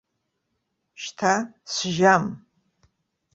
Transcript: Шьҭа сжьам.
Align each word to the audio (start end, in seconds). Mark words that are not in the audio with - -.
Шьҭа 1.01 1.33
сжьам. 1.73 2.25